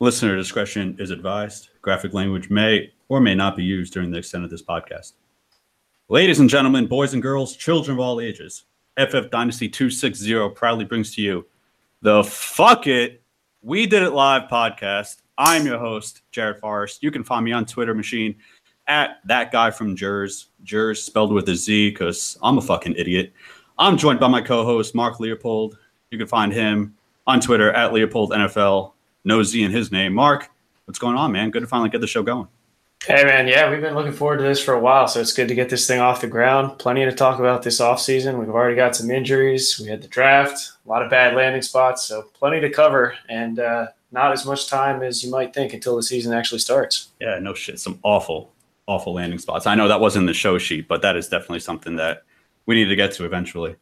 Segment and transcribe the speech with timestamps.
[0.00, 1.68] Listener discretion is advised.
[1.80, 5.12] Graphic language may or may not be used during the extent of this podcast.
[6.08, 8.64] Ladies and gentlemen, boys and girls, children of all ages,
[8.98, 11.46] FF Dynasty 260 proudly brings to you
[12.02, 13.22] the Fuck It,
[13.62, 15.18] We Did It Live podcast.
[15.38, 17.00] I'm your host, Jared Forrest.
[17.00, 18.34] You can find me on Twitter machine
[18.88, 23.32] at that guy from Jers, Jers spelled with a Z because I'm a fucking idiot.
[23.78, 25.78] I'm joined by my co host, Mark Leopold.
[26.10, 26.96] You can find him
[27.28, 28.93] on Twitter at Leopold NFL
[29.24, 30.14] no Z in his name.
[30.14, 30.50] Mark,
[30.84, 31.50] what's going on, man?
[31.50, 32.48] Good to finally get the show going.
[33.06, 33.46] Hey, man.
[33.46, 35.68] Yeah, we've been looking forward to this for a while, so it's good to get
[35.68, 36.78] this thing off the ground.
[36.78, 38.38] Plenty to talk about this offseason.
[38.38, 39.78] We've already got some injuries.
[39.78, 43.58] We had the draft, a lot of bad landing spots, so plenty to cover, and
[43.58, 47.10] uh, not as much time as you might think until the season actually starts.
[47.20, 47.78] Yeah, no shit.
[47.78, 48.52] Some awful,
[48.86, 49.66] awful landing spots.
[49.66, 52.22] I know that wasn't the show sheet, but that is definitely something that
[52.64, 53.76] we need to get to eventually.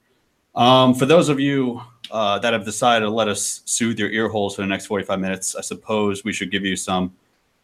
[0.57, 1.81] Um, for those of you
[2.13, 5.19] uh, that have decided to let us soothe your ear holes for the next 45
[5.19, 7.15] minutes, I suppose we should give you some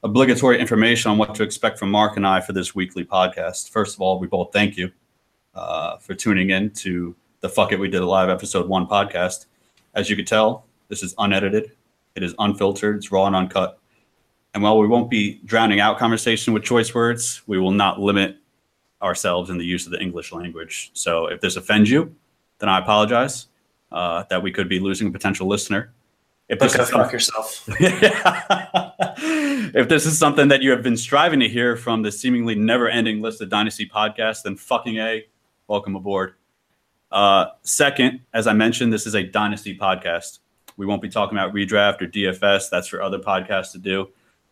[0.02, 3.68] obligatory information on what to expect from Mark and I for this weekly podcast.
[3.68, 4.90] First of all, we both thank you
[5.54, 9.46] uh, for tuning in to the Fuck It We Did a Live episode one podcast.
[9.94, 11.72] As you can tell, this is unedited,
[12.14, 13.78] it is unfiltered, it's raw and uncut.
[14.54, 18.38] And while we won't be drowning out conversation with choice words, we will not limit
[19.02, 20.90] ourselves in the use of the English language.
[20.94, 22.14] So if this offends you,
[22.60, 23.46] then I apologize
[23.92, 25.92] uh, that we could be losing a potential listener.
[26.48, 27.68] If this is fuck yourself.
[27.78, 33.20] if this is something that you have been striving to hear from the seemingly never-ending
[33.20, 35.26] list of Dynasty podcasts, then fucking a,
[35.66, 36.34] welcome aboard.
[37.12, 40.38] Uh, second, as I mentioned, this is a Dynasty podcast.
[40.78, 42.70] We won't be talking about redraft or DFS.
[42.70, 44.08] That's for other podcasts to do.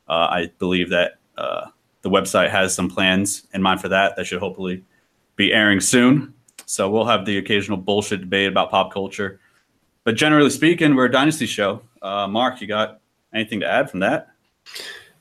[0.08, 1.68] Uh, I believe that uh,
[2.02, 4.16] the website has some plans in mind for that.
[4.16, 4.84] That should hopefully
[5.36, 6.34] be airing soon.
[6.66, 9.40] So we'll have the occasional bullshit debate about pop culture.
[10.04, 11.82] But generally speaking, we're a dynasty show.
[12.02, 13.00] Uh, Mark, you got
[13.32, 14.28] anything to add from that?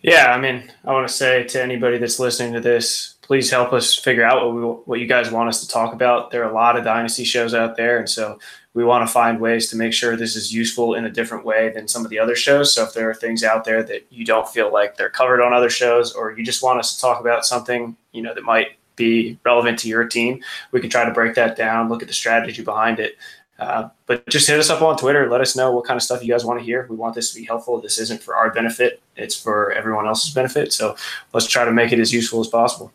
[0.02, 3.74] Yeah, I mean, I want to say to anybody that's listening to this, please help
[3.74, 6.30] us figure out what we, what you guys want us to talk about.
[6.30, 8.38] There are a lot of dynasty shows out there, and so
[8.76, 11.70] we want to find ways to make sure this is useful in a different way
[11.70, 12.72] than some of the other shows.
[12.72, 15.54] So if there are things out there that you don't feel like they're covered on
[15.54, 18.78] other shows, or you just want us to talk about something, you know, that might
[18.96, 20.42] be relevant to your team.
[20.72, 23.18] We can try to break that down, look at the strategy behind it.
[23.58, 25.30] Uh, but just hit us up on Twitter.
[25.30, 26.88] Let us know what kind of stuff you guys want to hear.
[26.90, 27.80] We want this to be helpful.
[27.80, 30.74] This isn't for our benefit, it's for everyone else's benefit.
[30.74, 30.96] So
[31.34, 32.92] let's try to make it as useful as possible.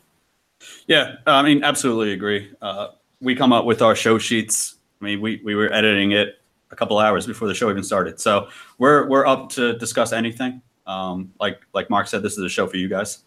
[0.85, 2.51] Yeah, I mean, absolutely agree.
[2.61, 2.89] Uh,
[3.21, 4.75] we come up with our show sheets.
[5.01, 8.19] I mean, we, we were editing it a couple hours before the show even started.
[8.19, 10.61] So we're, we're up to discuss anything.
[10.85, 13.19] Um, like, like Mark said, this is a show for you guys.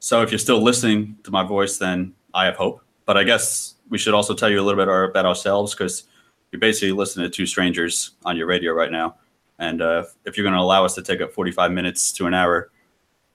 [0.00, 2.82] So if you're still listening to my voice, then I have hope.
[3.06, 6.04] But I guess we should also tell you a little bit about ourselves because
[6.52, 9.16] you're basically listening to two strangers on your radio right now.
[9.58, 12.34] And uh, if you're going to allow us to take up 45 minutes to an
[12.34, 12.70] hour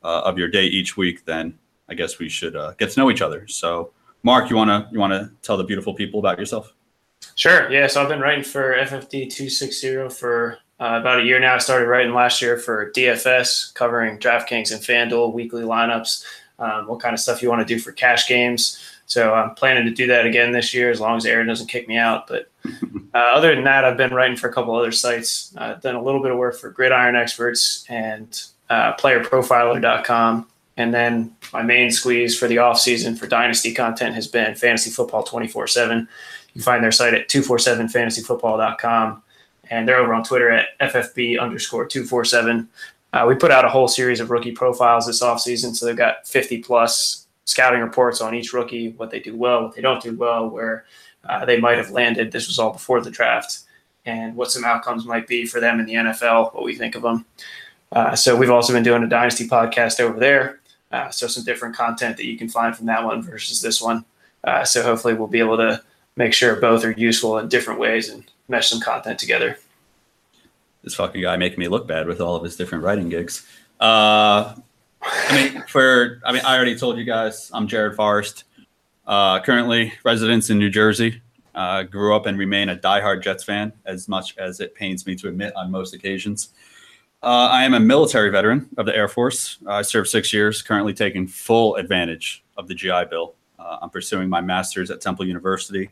[0.03, 1.57] uh, of your day each week, then
[1.89, 3.47] I guess we should uh, get to know each other.
[3.47, 3.91] So,
[4.23, 6.73] Mark, you wanna you wanna tell the beautiful people about yourself?
[7.35, 7.71] Sure.
[7.71, 7.87] Yeah.
[7.87, 11.55] So I've been writing for FFD 260 for uh, about a year now.
[11.55, 16.23] I started writing last year for DFS, covering DraftKings and FanDuel weekly lineups
[16.59, 18.81] um, what kind of stuff you want to do for cash games.
[19.07, 21.87] So I'm planning to do that again this year as long as Aaron doesn't kick
[21.87, 22.27] me out.
[22.27, 22.49] But
[23.13, 25.53] uh, other than that, I've been writing for a couple other sites.
[25.57, 30.47] I've done a little bit of work for Gridiron Experts and uh, PlayerProfiler.com.
[30.77, 34.89] And then my main squeeze for the off season for Dynasty content has been Fantasy
[34.89, 36.07] Football 24 7.
[36.53, 39.21] You find their site at 247fantasyfootball.com.
[39.69, 42.67] And they're over on Twitter at FFB underscore 247.
[43.15, 45.73] Uh, we put out a whole series of rookie profiles this offseason.
[45.73, 49.75] So they've got 50 plus scouting reports on each rookie, what they do well, what
[49.75, 50.83] they don't do well, where
[51.23, 52.33] uh, they might have landed.
[52.33, 53.59] This was all before the draft,
[54.05, 57.03] and what some outcomes might be for them in the NFL, what we think of
[57.03, 57.25] them.
[57.93, 60.59] Uh, so we've also been doing a dynasty podcast over there.
[60.91, 64.03] Uh, so some different content that you can find from that one versus this one.
[64.43, 65.81] Uh, so hopefully we'll be able to
[66.17, 69.57] make sure both are useful in different ways and mesh some content together
[70.85, 73.45] this fucking guy making me look bad with all of his different writing gigs.
[73.81, 74.55] Uh,
[75.01, 78.45] I mean, for I mean, I already told you guys I'm Jared Forrest.
[79.05, 81.21] Uh, currently residence in New Jersey.
[81.53, 85.15] Uh, grew up and remain a diehard Jets fan, as much as it pains me
[85.15, 86.49] to admit on most occasions.
[87.23, 89.57] Uh, I am a military veteran of the Air Force.
[89.65, 93.35] I served six years, currently taking full advantage of the GI Bill.
[93.57, 95.89] Uh, I'm pursuing my master's at Temple University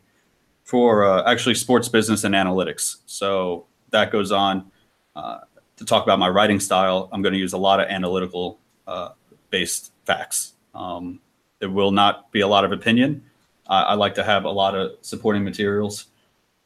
[0.65, 2.97] for uh, actually sports business and analytics.
[3.05, 4.69] So that goes on
[5.15, 5.39] uh,
[5.77, 9.09] to talk about my writing style, I'm going to use a lot of analytical uh,
[9.49, 10.53] based facts.
[10.73, 11.19] Um,
[11.59, 13.23] there will not be a lot of opinion.
[13.67, 16.07] I, I like to have a lot of supporting materials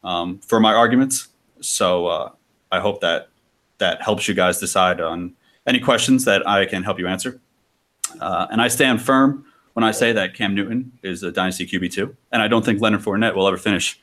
[0.04, 1.28] um, for my arguments.
[1.62, 2.32] So uh,
[2.72, 3.30] I hope that
[3.78, 5.34] that helps you guys decide on
[5.68, 7.40] any questions that I can help you answer.
[8.20, 11.92] Uh, and I stand firm when I say that Cam Newton is a dynasty QB
[11.92, 14.00] two, and I don't think Leonard Fournette will ever finish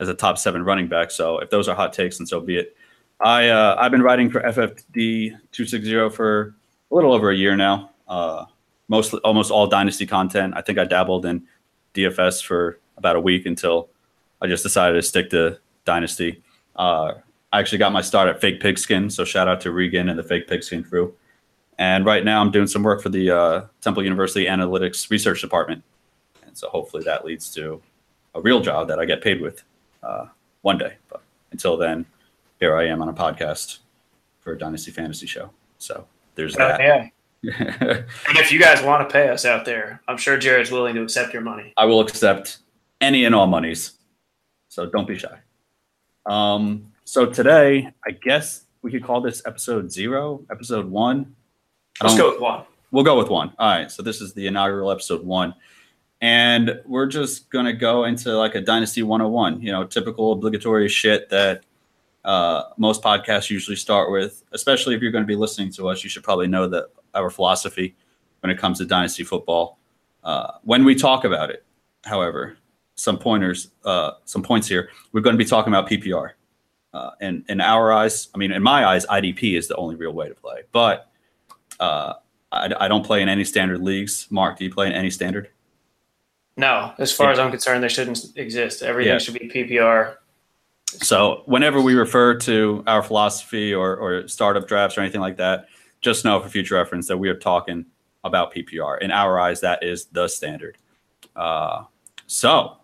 [0.00, 1.10] as a top seven running back.
[1.10, 2.76] So if those are hot takes, then so be it.
[3.20, 6.54] I uh, I've been writing for FFD two six zero for
[6.90, 7.90] a little over a year now.
[8.06, 8.46] Uh,
[8.88, 10.54] mostly almost all dynasty content.
[10.56, 11.46] I think I dabbled in
[11.94, 13.88] DFS for about a week until
[14.40, 16.42] I just decided to stick to dynasty.
[16.76, 17.14] Uh,
[17.52, 20.22] I actually got my start at Fake Pigskin, so shout out to Regan and the
[20.22, 21.14] Fake Pigskin crew.
[21.78, 25.82] And right now, I'm doing some work for the uh, Temple University Analytics Research Department,
[26.44, 27.80] and so hopefully that leads to
[28.34, 29.62] a real job that I get paid with
[30.02, 30.26] uh,
[30.62, 30.94] one day.
[31.08, 31.22] But
[31.52, 32.04] until then,
[32.60, 33.78] here I am on a podcast
[34.40, 35.50] for a Dynasty Fantasy Show.
[35.78, 36.80] So there's Oh, that.
[36.80, 37.08] yeah.
[37.44, 41.02] And if you guys want to pay us out there, I'm sure Jared's willing to
[41.02, 41.72] accept your money.
[41.76, 42.58] I will accept
[43.00, 43.92] any and all monies.
[44.68, 45.38] So don't be shy.
[46.26, 51.36] Um, so today, I guess we could call this episode zero, episode one.
[52.02, 52.64] Let's go with one.
[52.90, 53.52] We'll go with one.
[53.58, 53.90] All right.
[53.90, 55.54] So this is the inaugural episode one.
[56.20, 60.88] And we're just going to go into like a Dynasty 101, you know, typical obligatory
[60.88, 61.62] shit that
[62.28, 66.04] uh, most podcasts usually start with, especially if you're going to be listening to us.
[66.04, 67.96] You should probably know that our philosophy
[68.40, 69.78] when it comes to Dynasty football.
[70.22, 71.64] Uh, when we talk about it,
[72.04, 72.58] however,
[72.96, 74.90] some pointers, uh, some points here.
[75.12, 76.32] We're going to be talking about PPR.
[76.92, 80.12] Uh, and in our eyes, I mean, in my eyes, IDP is the only real
[80.12, 80.64] way to play.
[80.70, 81.10] But
[81.80, 82.12] uh,
[82.52, 84.26] I, I don't play in any standard leagues.
[84.30, 85.48] Mark, do you play in any standard?
[86.58, 88.82] No, as far as I'm concerned, they shouldn't exist.
[88.82, 89.18] Everything Yeah.
[89.18, 90.16] should be PPR.
[90.88, 95.66] So whenever we refer to our philosophy or, or startup drafts or anything like that,
[96.00, 97.84] just know for future reference that we are talking
[98.24, 99.00] about PPR.
[99.00, 100.78] In our eyes, that is the standard.
[101.36, 101.84] Uh,
[102.26, 102.78] so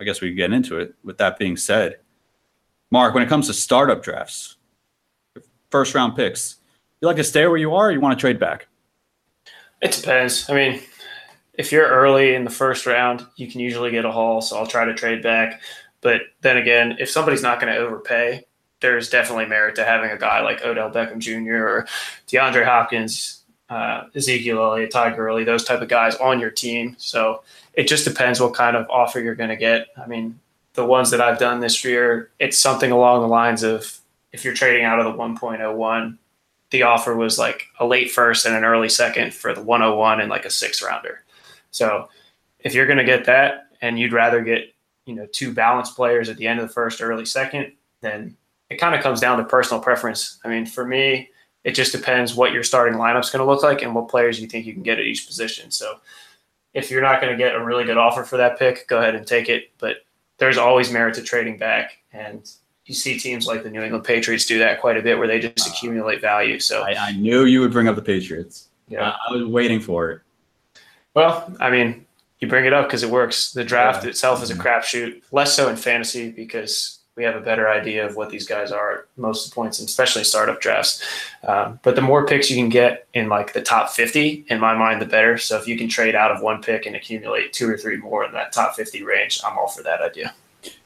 [0.00, 0.94] I guess we can get into it.
[1.04, 1.98] With that being said,
[2.90, 4.56] Mark, when it comes to startup drafts,
[5.70, 6.56] first round picks,
[7.00, 8.66] you like to stay where you are or you want to trade back?
[9.80, 10.50] It depends.
[10.50, 10.80] I mean,
[11.54, 14.66] if you're early in the first round, you can usually get a haul, so I'll
[14.66, 15.62] try to trade back.
[16.00, 18.46] But then again, if somebody's not going to overpay,
[18.80, 21.66] there's definitely merit to having a guy like Odell Beckham Jr.
[21.66, 21.88] or
[22.28, 26.96] DeAndre Hopkins, uh, Ezekiel Elliott, Ty Gurley, those type of guys on your team.
[26.98, 27.42] So
[27.74, 29.88] it just depends what kind of offer you're going to get.
[29.96, 30.40] I mean,
[30.74, 33.98] the ones that I've done this year, it's something along the lines of
[34.32, 36.18] if you're trading out of the 1.01,
[36.70, 40.30] the offer was like a late first and an early second for the 101 and
[40.30, 41.22] like a six rounder.
[41.72, 42.08] So
[42.60, 44.72] if you're going to get that and you'd rather get,
[45.10, 48.36] you know, two balanced players at the end of the first, early second, then
[48.70, 50.38] it kind of comes down to personal preference.
[50.44, 51.30] I mean, for me,
[51.64, 54.46] it just depends what your starting lineup's going to look like and what players you
[54.46, 55.72] think you can get at each position.
[55.72, 55.96] So
[56.74, 59.16] if you're not going to get a really good offer for that pick, go ahead
[59.16, 59.72] and take it.
[59.78, 59.96] But
[60.38, 61.98] there's always merit to trading back.
[62.12, 62.48] And
[62.86, 65.40] you see teams like the New England Patriots do that quite a bit where they
[65.40, 66.60] just accumulate value.
[66.60, 68.68] So, I, I knew you would bring up the Patriots.
[68.86, 69.10] yeah.
[69.10, 70.20] I, I was waiting for it.
[71.14, 72.06] Well, I mean,
[72.40, 73.52] you bring it up because it works.
[73.52, 74.10] The draft Yeah.
[74.10, 78.16] itself is a crapshoot, less so in fantasy because we have a better idea of
[78.16, 81.04] what these guys are at most of the points, and especially startup drafts.
[81.46, 84.74] Um, but the more picks you can get in like the top 50, in my
[84.74, 85.36] mind, the better.
[85.36, 88.24] So if you can trade out of one pick and accumulate two or three more
[88.24, 90.32] in that top 50 range, I'm all for that idea.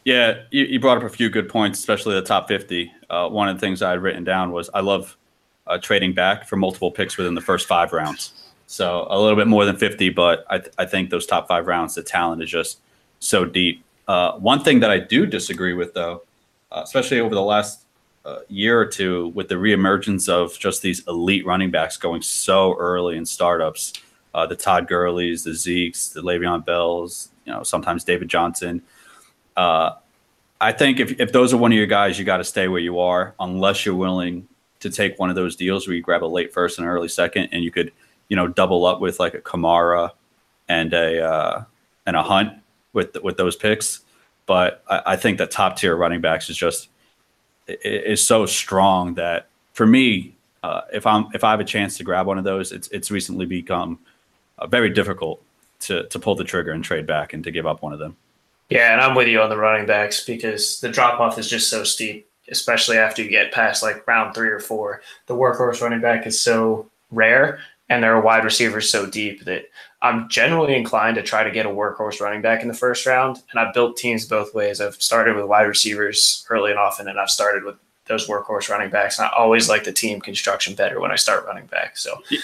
[0.05, 2.91] Yeah, you, you brought up a few good points, especially the top 50.
[3.11, 5.17] Uh, one of the things I had written down was I love
[5.69, 8.33] uh, trading back for multiple picks within the first five rounds.
[8.67, 11.67] So a little bit more than 50, but I, th- I think those top five
[11.67, 12.81] rounds, the talent is just
[13.19, 13.85] so deep.
[14.09, 16.23] Uh, one thing that I do disagree with, though,
[16.73, 17.85] uh, especially over the last
[18.25, 22.75] uh, year or two, with the reemergence of just these elite running backs going so
[22.79, 23.93] early in startups,
[24.35, 28.83] uh, the Todd Gurleys, the Zekes, the Le'Veon Bells, you know, sometimes David Johnson.
[29.57, 29.93] Uh,
[30.61, 32.81] I think if, if those are one of your guys, you got to stay where
[32.81, 34.49] you are unless you're willing
[34.81, 37.49] to take one of those deals where you grab a late first and early second,
[37.53, 37.93] and you could,
[38.29, 40.11] you know, double up with like a Kamara
[40.69, 41.65] and a uh,
[42.07, 42.53] and a Hunt
[42.93, 44.01] with with those picks.
[44.47, 46.89] But I, I think the top tier running backs is just
[47.67, 52.05] is so strong that for me, uh, if I'm if I have a chance to
[52.05, 53.99] grab one of those, it's it's recently become
[54.59, 55.43] uh, very difficult
[55.81, 58.17] to to pull the trigger and trade back and to give up one of them.
[58.71, 61.69] Yeah, and I'm with you on the running backs because the drop off is just
[61.69, 65.03] so steep, especially after you get past like round three or four.
[65.27, 69.67] The workhorse running back is so rare, and their wide receivers so deep that
[70.03, 73.43] I'm generally inclined to try to get a workhorse running back in the first round.
[73.51, 74.81] And I've built teams both ways.
[74.81, 77.77] I've started with wide receivers early and often, and I've started with
[78.07, 79.19] those workhorse running backs.
[79.19, 81.97] And I always like the team construction better when I start running back.
[81.97, 82.41] So yeah,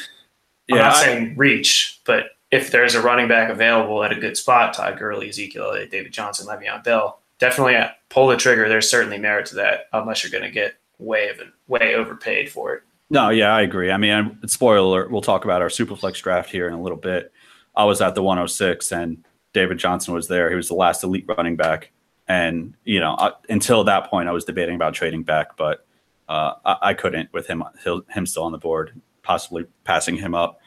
[0.73, 4.37] I'm not I- saying reach, but if there's a running back available at a good
[4.37, 8.69] spot, Todd Gurley, Ezekiel, David Johnson, Le'Veon Bell, definitely uh, pull the trigger.
[8.69, 12.75] There's certainly merit to that, unless you're going to get way of way overpaid for
[12.75, 12.83] it.
[13.11, 13.91] No, yeah, I agree.
[13.91, 17.33] I mean, spoiler we'll talk about our Superflex draft here in a little bit.
[17.75, 20.49] I was at the 106 and David Johnson was there.
[20.49, 21.91] He was the last elite running back.
[22.29, 25.85] And, you know, I, until that point, I was debating about trading back, but
[26.29, 27.65] uh, I, I, couldn't with him,
[28.09, 30.61] him still on the board, possibly passing him up.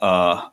[0.00, 0.48] Uh,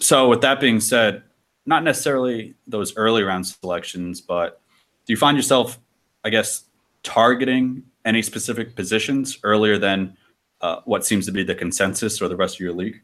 [0.00, 1.22] so, with that being said,
[1.66, 4.62] not necessarily those early round selections, but
[5.04, 5.78] do you find yourself,
[6.24, 6.64] I guess,
[7.02, 10.16] targeting any specific positions earlier than
[10.60, 13.00] uh, what seems to be the consensus or the rest of your league?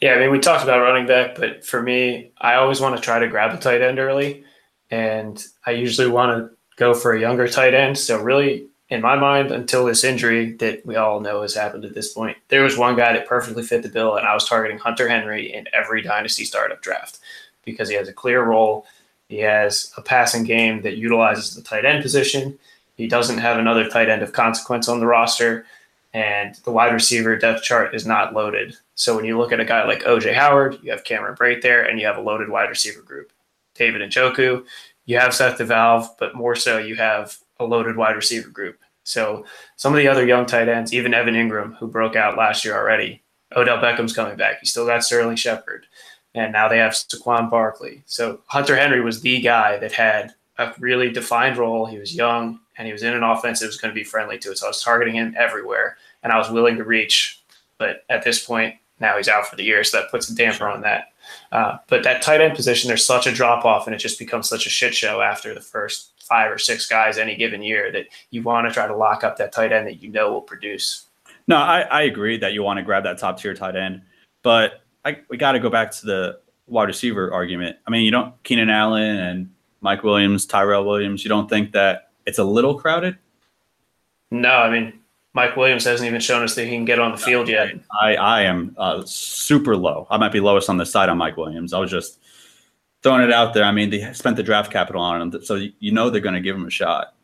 [0.00, 3.02] Yeah, I mean, we talked about running back, but for me, I always want to
[3.02, 4.44] try to grab a tight end early,
[4.90, 7.96] and I usually want to go for a younger tight end.
[7.96, 11.94] So really, in my mind, until this injury that we all know has happened at
[11.94, 14.78] this point, there was one guy that perfectly fit the bill, and I was targeting
[14.78, 17.18] Hunter Henry in every dynasty startup draft
[17.64, 18.84] because he has a clear role.
[19.28, 22.58] He has a passing game that utilizes the tight end position.
[22.96, 25.64] He doesn't have another tight end of consequence on the roster
[26.14, 28.76] and the wide receiver depth chart is not loaded.
[28.94, 31.82] So when you look at a guy like OJ Howard, you have Cameron Brate there,
[31.82, 33.32] and you have a loaded wide receiver group.
[33.74, 34.64] David Njoku,
[35.06, 38.78] you have Seth DeValve, but more so you have a loaded wide receiver group.
[39.04, 39.44] So
[39.76, 42.76] some of the other young tight ends, even Evan Engram, who broke out last year
[42.76, 43.22] already,
[43.56, 44.58] Odell Beckham's coming back.
[44.62, 45.86] You still got Sterling Shepard,
[46.34, 48.02] and now they have Saquon Barkley.
[48.06, 51.86] So Hunter Henry was the guy that had a really defined role.
[51.86, 54.38] He was young and he was in an offense that was going to be friendly
[54.38, 54.58] to it.
[54.58, 57.42] So I was targeting him everywhere and I was willing to reach.
[57.78, 59.82] But at this point, now he's out for the year.
[59.84, 61.12] So that puts a damper on that.
[61.50, 64.48] Uh, but that tight end position, there's such a drop off and it just becomes
[64.48, 68.06] such a shit show after the first five or six guys any given year that
[68.30, 71.06] you want to try to lock up that tight end that you know will produce.
[71.48, 74.02] No, I, I agree that you want to grab that top tier tight end.
[74.42, 77.76] But I, we got to go back to the wide receiver argument.
[77.86, 79.50] I mean, you don't Keenan Allen and
[79.80, 81.24] Mike Williams, Tyrell Williams.
[81.24, 83.18] You don't think that it's a little crowded?
[84.30, 85.00] No, I mean
[85.34, 87.72] Mike Williams hasn't even shown us that he can get on the field yet.
[88.00, 90.06] I, I am uh, super low.
[90.10, 91.72] I might be lowest on the side on Mike Williams.
[91.72, 92.18] I was just
[93.02, 93.64] throwing it out there.
[93.64, 96.40] I mean, they spent the draft capital on him, so you know they're going to
[96.40, 97.14] give him a shot.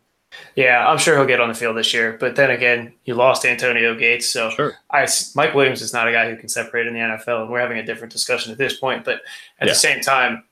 [0.57, 2.17] Yeah, I'm sure he'll get on the field this year.
[2.19, 4.75] But then again, you lost Antonio Gates, so sure.
[4.91, 7.61] I, Mike Williams is not a guy who can separate in the NFL, and we're
[7.61, 9.05] having a different discussion at this point.
[9.05, 9.21] But
[9.61, 9.73] at yeah.
[9.73, 10.45] the same time,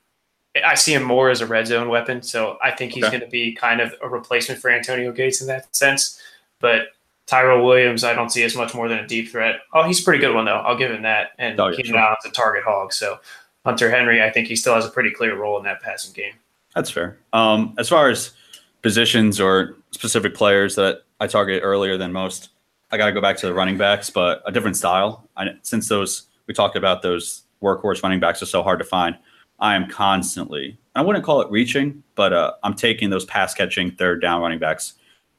[0.64, 2.22] I see him more as a red zone weapon.
[2.22, 3.18] So I think he's okay.
[3.18, 6.20] going to be kind of a replacement for Antonio Gates in that sense.
[6.60, 6.88] But
[7.26, 9.60] Tyrell Williams, I don't see as much more than a deep threat.
[9.72, 10.58] Oh, he's a pretty good one though.
[10.58, 11.30] I'll give him that.
[11.38, 11.98] And oh, yeah, Keenan sure.
[11.98, 12.92] Allen's a target hog.
[12.92, 13.18] So
[13.64, 16.34] Hunter Henry, I think he still has a pretty clear role in that passing game.
[16.74, 17.18] That's fair.
[17.32, 18.32] Um, as far as
[18.82, 22.50] positions or specific players that I target earlier than most,
[22.92, 25.28] I got to go back to the running backs, but a different style.
[25.36, 29.16] I, since those we talked about those workhorse running backs are so hard to find.
[29.58, 33.90] I am constantly, I wouldn't call it reaching, but uh, I'm taking those pass catching
[33.92, 34.94] third down running backs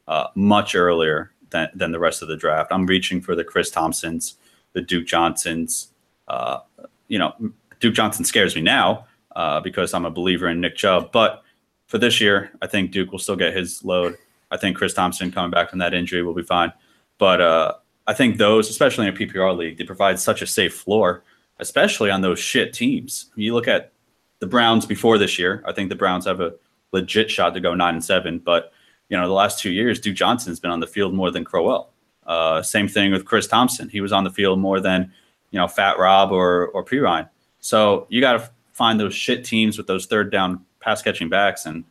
[0.08, 2.72] uh, much earlier than, than the rest of the draft.
[2.72, 4.36] I'm reaching for the Chris Thompsons,
[4.74, 5.90] the Duke Johnsons.
[6.28, 6.60] Uh,
[7.08, 7.34] you know,
[7.80, 9.06] Duke Johnson scares me now
[9.36, 11.12] uh, because I'm a believer in Nick Chubb.
[11.12, 11.44] But
[11.88, 14.18] for this year, I think Duke will still get his load.
[14.52, 16.74] I think Chris Thompson coming back from that injury will be fine.
[17.18, 17.74] But uh,
[18.08, 21.24] I think those, especially in a PPR league, they provide such a safe floor,
[21.60, 23.32] especially on those shit teams.
[23.36, 23.92] You look at
[24.40, 25.64] the Browns before this year.
[25.66, 26.54] I think the Browns have a
[26.92, 28.40] legit shot to go nine and seven.
[28.40, 28.72] But
[29.10, 31.92] you know, the last two years, Duke Johnson's been on the field more than Crowell.
[32.26, 33.90] Uh, same thing with Chris Thompson.
[33.90, 35.12] He was on the field more than
[35.52, 37.30] you know Fat Rob or or Perine.
[37.60, 41.66] So you got to find those shit teams with those third down pass catching backs,
[41.66, 41.84] and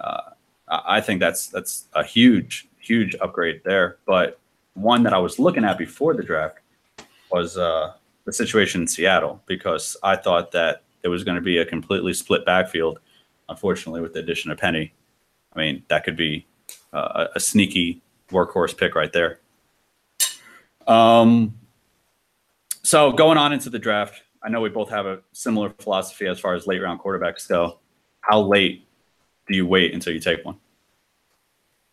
[0.00, 0.30] uh,
[0.68, 3.98] I think that's that's a huge huge upgrade there.
[4.06, 4.38] But
[4.74, 6.58] one that I was looking at before the draft
[7.30, 7.92] was uh,
[8.24, 12.12] the situation in Seattle because I thought that it was going to be a completely
[12.12, 12.98] split backfield.
[13.48, 14.92] Unfortunately, with the addition of Penny,
[15.54, 16.46] I mean that could be
[16.92, 19.38] a sneaky workhorse pick right there.
[20.88, 21.54] Um,
[22.82, 26.40] so going on into the draft, I know we both have a similar philosophy as
[26.40, 27.78] far as late round quarterbacks go.
[28.20, 28.88] How late
[29.46, 30.56] do you wait until you take one?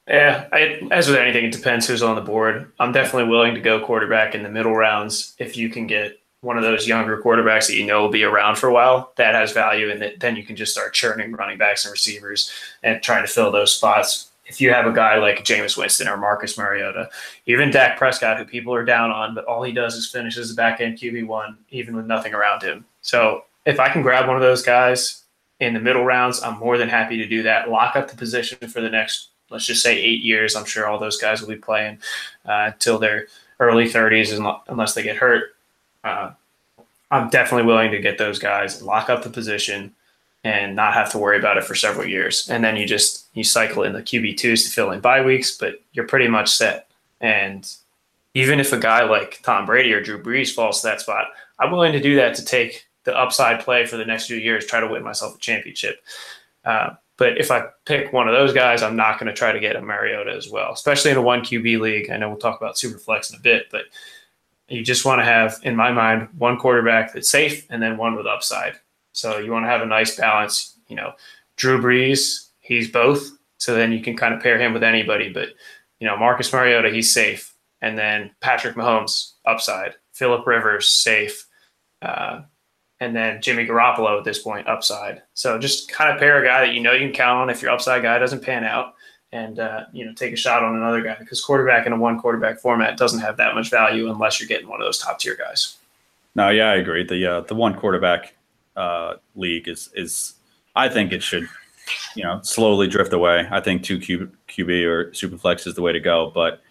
[0.07, 2.71] Yeah, I, as with anything, it depends who's on the board.
[2.79, 6.57] I'm definitely willing to go quarterback in the middle rounds if you can get one
[6.57, 9.53] of those younger quarterbacks that you know will be around for a while, that has
[9.53, 9.89] value.
[9.89, 12.51] And then you can just start churning running backs and receivers
[12.83, 14.29] and trying to fill those spots.
[14.45, 17.09] If you have a guy like Jameis Winston or Marcus Mariota,
[17.45, 20.51] even Dak Prescott, who people are down on, but all he does is finish as
[20.51, 22.83] a back end QB1, even with nothing around him.
[23.01, 25.23] So if I can grab one of those guys
[25.61, 27.69] in the middle rounds, I'm more than happy to do that.
[27.69, 30.57] Lock up the position for the next, let's just say, eight years.
[30.57, 31.99] I'm sure all those guys will be playing
[32.45, 33.27] uh, until their
[33.61, 35.52] early 30s, unless they get hurt
[36.03, 36.31] uh,
[37.11, 39.93] I'm definitely willing to get those guys, lock up the position,
[40.43, 42.49] and not have to worry about it for several years.
[42.49, 45.55] And then you just you cycle in the QB twos to fill in bye weeks,
[45.57, 46.89] but you're pretty much set.
[47.21, 47.71] And
[48.33, 51.27] even if a guy like Tom Brady or Drew Brees falls to that spot,
[51.59, 54.65] I'm willing to do that to take the upside play for the next few years,
[54.65, 56.01] try to win myself a championship.
[56.65, 59.59] Uh, but if I pick one of those guys, I'm not going to try to
[59.59, 62.09] get a Mariota as well, especially in a one QB league.
[62.09, 63.83] I know we'll talk about super flex in a bit, but
[64.67, 68.15] you just want to have, in my mind, one quarterback that's safe and then one
[68.15, 68.75] with upside.
[69.11, 70.77] So you want to have a nice balance.
[70.87, 71.13] You know,
[71.55, 73.29] Drew Brees, he's both.
[73.57, 75.29] So then you can kind of pair him with anybody.
[75.31, 75.49] But,
[75.99, 77.53] you know, Marcus Mariota, he's safe.
[77.81, 79.93] And then Patrick Mahomes, upside.
[80.13, 81.47] Philip Rivers, safe.
[82.01, 82.41] Uh,
[82.99, 85.21] and then Jimmy Garoppolo at this point, upside.
[85.33, 87.61] So just kind of pair a guy that you know you can count on if
[87.61, 88.93] your upside guy doesn't pan out
[89.33, 92.19] and uh, you know take a shot on another guy because quarterback in a one
[92.19, 95.35] quarterback format doesn't have that much value unless you're getting one of those top tier
[95.35, 95.77] guys.
[96.35, 97.03] No, yeah, I agree.
[97.03, 98.35] The uh, the one quarterback
[98.75, 100.35] uh, league is is
[100.75, 101.49] I think it should
[102.15, 103.47] you know slowly drift away.
[103.51, 106.31] I think two Q, QB or superflex is the way to go.
[106.33, 106.61] But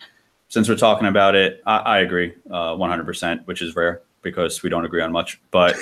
[0.49, 4.69] since we're talking about it, I, I agree uh, 100%, which is rare because we
[4.69, 5.40] don't agree on much.
[5.50, 5.76] But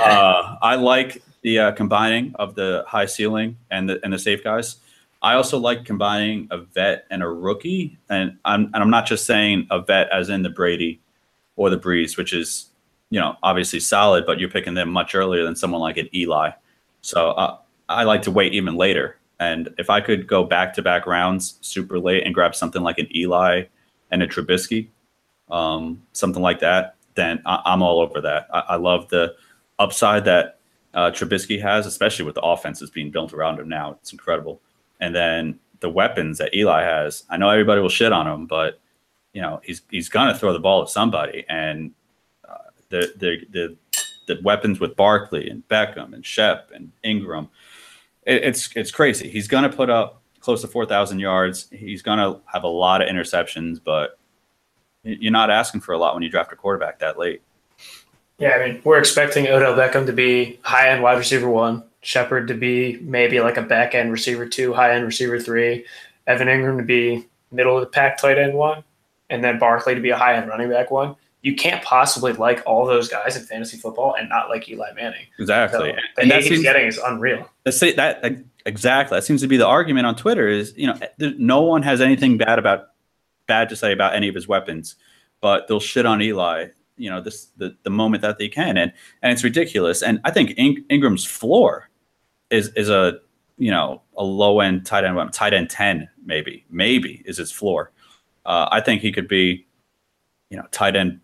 [0.00, 4.42] uh, I like the uh, combining of the high ceiling and the and the safe
[4.42, 4.76] guys.
[5.24, 9.24] I also like combining a vet and a rookie, and I'm and I'm not just
[9.24, 11.00] saying a vet as in the Brady
[11.56, 12.66] or the Brees, which is
[13.08, 16.50] you know obviously solid, but you're picking them much earlier than someone like an Eli.
[17.00, 17.56] So uh,
[17.88, 19.16] I like to wait even later.
[19.40, 22.98] And if I could go back to back rounds super late and grab something like
[22.98, 23.62] an Eli
[24.10, 24.88] and a Trubisky,
[25.50, 28.46] um, something like that, then I- am all over that.
[28.52, 29.34] I-, I love the
[29.78, 30.60] upside that
[30.92, 33.92] uh, Trubisky has, especially with the offenses being built around him now.
[33.92, 34.60] It's incredible
[35.00, 37.24] and then the weapons that Eli has.
[37.28, 38.80] I know everybody will shit on him, but
[39.32, 41.92] you know he's he's gonna throw the ball at somebody, and
[42.48, 43.76] uh, the the the
[44.26, 47.48] the weapons with Barkley and Beckham and Shep and Engram,
[48.24, 49.28] it, it's it's crazy.
[49.28, 51.68] He's gonna put up close to four thousand yards.
[51.70, 54.18] He's gonna have a lot of interceptions, but
[55.02, 57.42] you're not asking for a lot when you draft a quarterback that late.
[58.38, 61.84] Yeah, I mean, we're expecting Odell Beckham to be high end wide receiver one.
[62.04, 65.86] Shepard to be maybe like a back end receiver two, high end receiver three,
[66.26, 68.84] Evan Engram to be middle of the pack tight end one,
[69.30, 71.16] and then Barkley to be a high end running back one.
[71.40, 75.26] You can't possibly like all those guys in fantasy football and not like Eli Manning.
[75.38, 77.48] Exactly, so the and that he's getting is unreal.
[77.64, 79.16] Let's say that exactly.
[79.16, 80.46] That seems to be the argument on Twitter.
[80.48, 82.88] Is you know no one has anything bad about
[83.46, 84.96] bad to say about any of his weapons,
[85.40, 88.92] but they'll shit on Eli you know this the, the moment that they can and
[89.20, 91.90] and it's ridiculous and i think In- Engram's floor
[92.50, 93.18] is is a
[93.58, 97.92] you know a low end tight end, tight end ten maybe maybe is his floor.
[98.46, 99.66] Uh, I think he could be,
[100.50, 101.20] you know, tight end,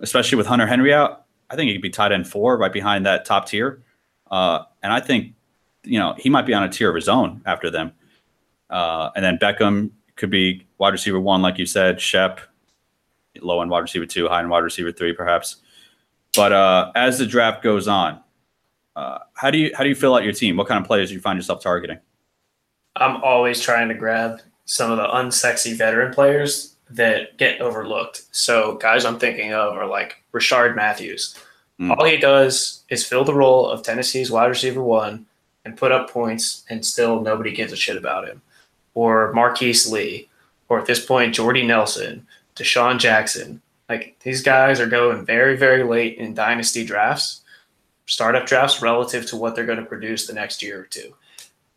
[0.00, 1.26] especially with Hunter Henry out.
[1.50, 3.82] I think he could be tight end four, right behind that top tier.
[4.30, 5.34] Uh, and I think,
[5.82, 7.92] you know, he might be on a tier of his own after them.
[8.70, 12.00] Uh, and then Beckham could be wide receiver one, like you said.
[12.00, 12.40] Shep,
[13.40, 15.56] low end wide receiver two, high end wide receiver three, perhaps.
[16.34, 18.20] But uh, as the draft goes on,
[18.96, 20.56] uh, how do you how do you fill out your team?
[20.56, 21.98] What kind of players do you find yourself targeting?
[22.96, 28.22] I'm always trying to grab some of the unsexy veteran players that get overlooked.
[28.30, 31.36] So guys I'm thinking of are like Rishard Matthews.
[31.80, 31.96] Mm.
[31.96, 35.26] All he does is fill the role of Tennessee's wide receiver one
[35.64, 38.42] and put up points, and still nobody gives a shit about him.
[38.92, 40.28] Or Marquise Lee,
[40.68, 43.60] or at this point Jordy Nelson, DeSean Jackson.
[43.88, 47.40] Like these guys are going very, very late in dynasty drafts
[48.06, 51.14] startup drafts relative to what they're going to produce the next year or two.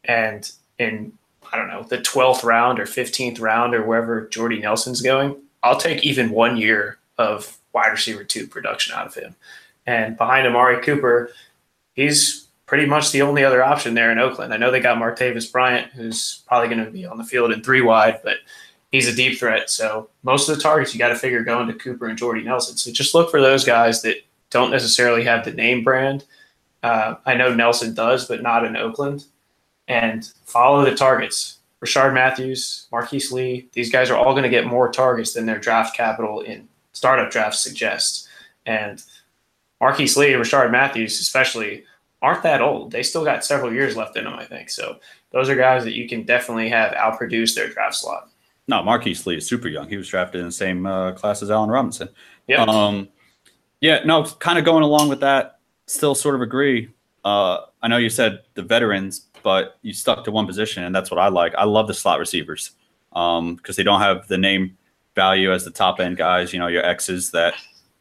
[0.04, 1.14] And in
[1.52, 5.80] I don't know the twelfth round or fifteenth round or wherever Jordy Nelson's going, I'll
[5.80, 9.36] take even one year of wide receiver two production out of him.
[9.86, 11.32] And behind Amari Cooper,
[11.94, 14.54] he's pretty much the only other option there in Oakland.
[14.54, 17.64] I know they got Martavis Bryant, who's probably going to be on the field in
[17.64, 18.38] three wide, but
[18.92, 19.70] he's a deep threat.
[19.70, 22.76] So most of the targets you got to figure going to Cooper and Jordy Nelson.
[22.76, 24.18] So just look for those guys that
[24.50, 26.26] don't necessarily have the name brand.
[26.84, 29.26] Uh, I know Nelson does, but not in Oakland.
[29.88, 31.58] And follow the targets.
[31.84, 35.60] Rishard Matthews, Marquise Lee, these guys are all going to get more targets than their
[35.60, 38.28] draft capital in startup drafts suggests.
[38.66, 39.02] And
[39.80, 41.84] Marquise Lee and Rishard Matthews, especially,
[42.22, 42.92] aren't that old.
[42.92, 44.70] They still got several years left in them, I think.
[44.70, 44.98] So
[45.32, 48.30] those are guys that you can definitely have outproduce their draft slot.
[48.68, 49.88] No, Marquise Lee is super young.
[49.88, 52.10] He was drafted in the same uh, class as Allen Robinson.
[52.48, 52.64] Yeah.
[52.64, 53.08] Um,
[53.82, 55.60] yeah, no, kind of going along with that.
[55.86, 56.90] Still, sort of agree.
[57.24, 61.12] Uh, I know you said the veterans, but you stuck to one position, and that's
[61.12, 61.54] what I like.
[61.56, 62.72] I love the slot receivers
[63.10, 64.78] because um, they don't have the name
[65.16, 66.54] value as the top end guys.
[66.54, 67.56] You know, your X's that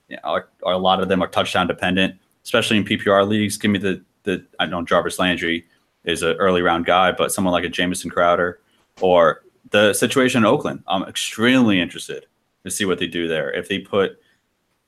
[0.08, 3.56] you know, are, are, a lot of them are touchdown dependent, especially in PPR leagues.
[3.56, 5.64] Give me the the I know Jarvis Landry
[6.04, 8.60] is an early round guy, but someone like a Jamison Crowder
[9.00, 12.26] or the situation in Oakland, I'm extremely interested
[12.64, 13.52] to see what they do there.
[13.52, 14.18] If they put,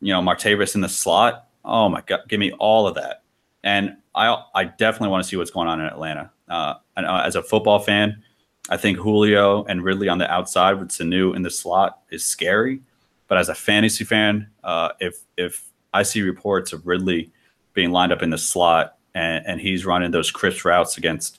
[0.01, 3.23] you know, Martavis in the slot, oh my god, give me all of that.
[3.65, 6.31] And I I definitely want to see what's going on in Atlanta.
[6.49, 8.23] Uh, and, uh, as a football fan,
[8.71, 12.81] I think Julio and Ridley on the outside with Sanu in the slot is scary.
[13.27, 17.31] But as a fantasy fan, uh, if if I see reports of Ridley
[17.75, 21.39] being lined up in the slot and, and he's running those crisp routes against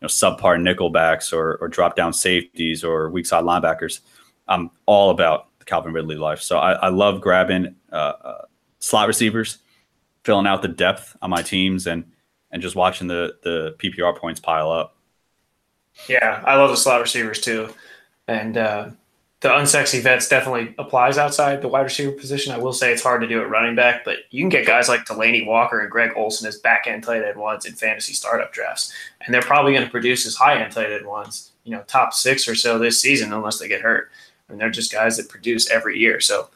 [0.00, 4.00] you know subpar nickelbacks or, or drop down safeties or weak side linebackers,
[4.48, 6.40] I'm all about Calvin Ridley life.
[6.40, 8.42] So I, I love grabbing uh, uh,
[8.78, 9.58] slot receivers,
[10.24, 12.10] filling out the depth on my teams, and
[12.50, 14.96] and just watching the the PPR points pile up.
[16.08, 17.68] Yeah, I love the slot receivers too,
[18.28, 18.90] and uh,
[19.40, 22.54] the unsexy vets definitely applies outside the wide receiver position.
[22.54, 24.88] I will say it's hard to do at running back, but you can get guys
[24.88, 28.52] like Delanie Walker and Greg Olsen as back end tight end ones in fantasy startup
[28.52, 31.82] drafts, and they're probably going to produce as high end tight end ones, you know,
[31.86, 34.10] top six or so this season unless they get hurt.
[34.48, 36.20] Mean, they're just guys that produce every year.
[36.20, 36.48] So,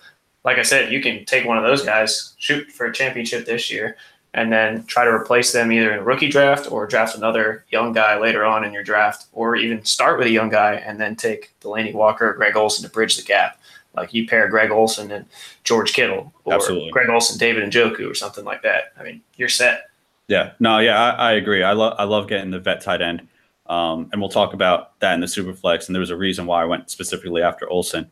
[0.45, 3.71] like I said, you can take one of those guys, shoot for a championship this
[3.71, 3.97] year,
[4.33, 7.93] and then try to replace them either in a rookie draft or draft another young
[7.93, 11.17] guy later on in your draft, or even start with a young guy and then
[11.17, 13.61] take Delanie Walker or Greg Olsen to bridge the gap.
[13.95, 15.27] Like you pair Greg Olsen and
[15.65, 16.93] George Kittle, or Absolutely.
[16.93, 18.93] Greg Olsen, David Njoku, or something like that.
[18.99, 19.91] I mean, you're set.
[20.29, 21.65] Yeah, no, yeah, I, I agree.
[21.65, 23.27] I love I love getting the vet tight end,
[23.71, 25.87] um, and we'll talk about that in the Superflex.
[25.87, 28.11] And there was a reason why I went specifically after Olsen.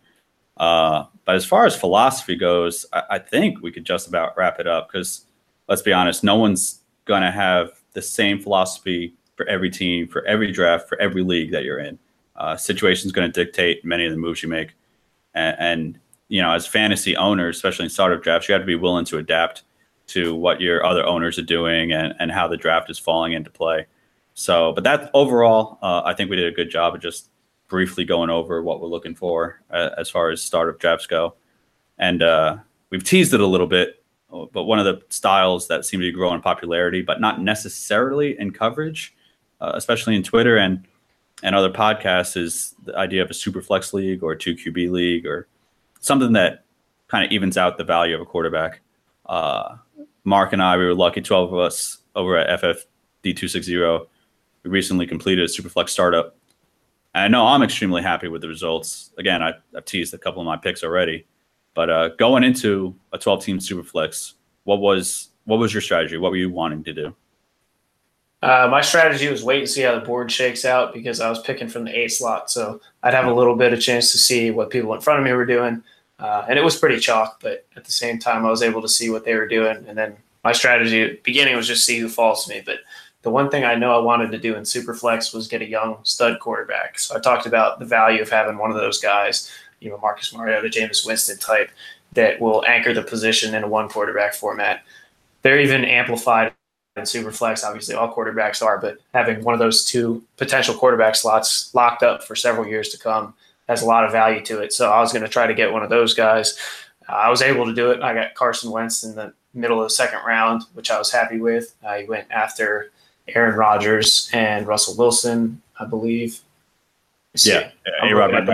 [0.56, 4.60] Uh, but as far as philosophy goes, I, I think we could just about wrap
[4.60, 5.26] it up because
[5.68, 10.24] let's be honest, no one's going to have the same philosophy for every team, for
[10.26, 11.98] every draft, for every league that you're in.
[12.36, 14.74] Uh, Situation is going to dictate many of the moves you make.
[15.34, 18.76] And, and, you know, as fantasy owners, especially in startup drafts, you have to be
[18.76, 19.64] willing to adapt
[20.08, 23.50] to what your other owners are doing and, and how the draft is falling into
[23.50, 23.86] play.
[24.38, 27.30] So, but that overall, uh, I think we did a good job of just
[27.66, 31.34] briefly going over what we're looking for uh, as far as startup drafts go.
[31.98, 32.58] And uh,
[32.90, 33.98] we've teased it a little bit
[34.30, 38.38] but one of the styles that seem to be growing in popularity, but not necessarily
[38.38, 39.14] in coverage,
[39.60, 40.86] uh, especially in Twitter and
[41.42, 44.90] and other podcasts, is the idea of a super flex league or a two QB
[44.90, 45.46] league or
[46.00, 46.64] something that
[47.06, 48.80] kind of evens out the value of a quarterback.
[49.26, 49.76] Uh,
[50.24, 54.08] Mark and I, we were lucky, twelve of us over at FFD two six zero.
[54.68, 56.36] We recently completed a Superflex startup.
[57.14, 59.12] And I know I'm extremely happy with the results.
[59.16, 61.26] Again, I, I've teased a couple of my picks already.
[61.72, 66.18] But uh, going into a 12 team superflex, what was what was your strategy?
[66.18, 67.16] What were you wanting to do?
[68.42, 71.40] Uh, my strategy was wait and see how the board shakes out because I was
[71.40, 74.50] picking from the eight slot, so I'd have a little bit of chance to see
[74.50, 75.82] what people in front of me were doing,
[76.18, 77.40] uh, and it was pretty chalk.
[77.40, 79.96] But at the same time, I was able to see what they were doing, and
[79.96, 82.62] then my strategy at the beginning was just see who falls to me.
[82.64, 82.80] But
[83.22, 85.98] the one thing I know I wanted to do in Superflex was get a young
[86.04, 86.98] stud quarterback.
[86.98, 89.50] So I talked about the value of having one of those guys
[89.80, 91.70] you know Marcus Mariota, Jameis Winston type
[92.12, 94.82] that will anchor the position in a one quarterback format.
[95.42, 96.52] They're even amplified
[96.96, 97.64] in Superflex.
[97.64, 102.24] Obviously, all quarterbacks are, but having one of those two potential quarterback slots locked up
[102.24, 103.34] for several years to come
[103.68, 104.72] has a lot of value to it.
[104.72, 106.58] So I was going to try to get one of those guys.
[107.08, 108.02] I was able to do it.
[108.02, 111.38] I got Carson Wentz in the middle of the second round, which I was happy
[111.38, 111.74] with.
[111.86, 112.90] I went after
[113.34, 116.40] Aaron Rodgers and Russell Wilson, I believe.
[117.44, 117.70] Yeah,
[118.02, 118.48] A Rod went,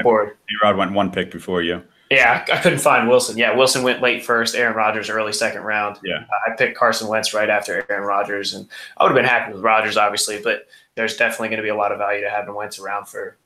[0.76, 1.82] went one pick before you.
[2.10, 3.38] Yeah, I couldn't find Wilson.
[3.38, 4.54] Yeah, Wilson went late first.
[4.54, 5.98] Aaron Rodgers early second round.
[6.04, 9.52] Yeah, I picked Carson Wentz right after Aaron Rodgers, and I would have been happy
[9.52, 12.54] with Rodgers, obviously, but there's definitely going to be a lot of value to having
[12.54, 13.36] Wentz around for,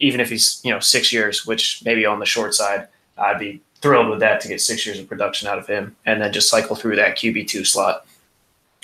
[0.00, 3.60] even if he's you know six years, which maybe on the short side, I'd be
[3.80, 6.50] thrilled with that to get six years of production out of him, and then just
[6.50, 8.04] cycle through that QB two slot.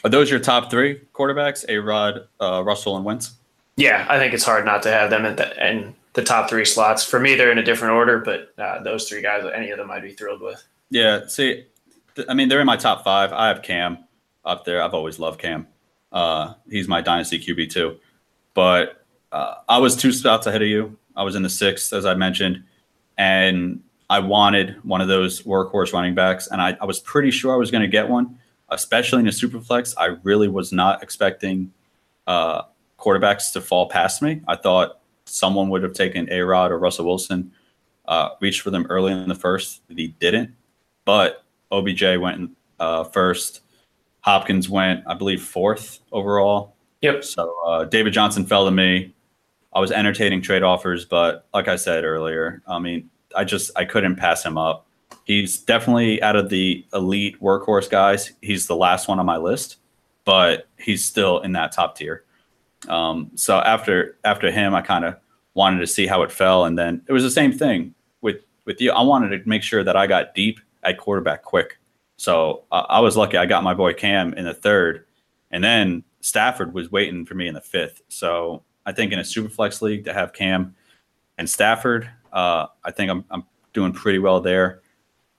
[0.05, 1.65] Are those your top three quarterbacks?
[1.69, 3.33] A Rod, uh, Russell, and Wentz.
[3.77, 6.65] Yeah, I think it's hard not to have them in the, and the top three
[6.65, 7.05] slots.
[7.05, 9.91] For me, they're in a different order, but uh, those three guys, any of them,
[9.91, 10.63] I'd be thrilled with.
[10.91, 11.27] Yeah.
[11.27, 11.65] See,
[12.15, 13.33] th- I mean, they're in my top five.
[13.33, 14.05] I have Cam
[14.45, 14.83] up there.
[14.83, 15.67] I've always loved Cam.
[16.13, 17.99] Uh, he's my dynasty QB too.
[18.53, 20.97] But uh, I was two spots ahead of you.
[21.17, 22.63] I was in the sixth, as I mentioned,
[23.19, 27.53] and I wanted one of those workhorse running backs, and I, I was pretty sure
[27.53, 28.39] I was going to get one,
[28.75, 29.95] especially in a super flex.
[29.97, 31.73] I really was not expecting
[32.27, 32.63] uh,
[32.99, 34.43] quarterbacks to fall past me.
[34.49, 37.53] I thought someone would have taken A Rod or Russell Wilson,
[38.07, 39.83] uh, reached for them early in the first.
[39.89, 40.55] He didn't,
[41.05, 43.61] but OBJ went uh, first.
[44.21, 46.75] Hopkins went, I believe, fourth overall.
[47.03, 47.25] Yep.
[47.25, 49.15] So uh, David Johnson fell to me.
[49.75, 53.85] I was entertaining trade offers, but like I said earlier, I mean, I just I
[53.85, 54.87] couldn't pass him up.
[55.25, 58.33] He's definitely out of the elite workhorse guys.
[58.43, 59.77] He's the last one on my list,
[60.25, 62.25] but he's still in that top tier.
[62.89, 65.17] Um, so after after him, I kind of
[65.55, 68.81] wanted to see how it fell, and then it was the same thing with with
[68.81, 71.79] you, I wanted to make sure that I got deep at quarterback quick.
[72.17, 73.37] So uh, I was lucky.
[73.37, 75.07] I got my boy Cam in the third,
[75.51, 78.03] and then Stafford was waiting for me in the fifth.
[78.09, 80.75] So I think in a super flex league to have Cam
[81.39, 84.81] and Stafford, uh, I think I'm, I'm doing pretty well there.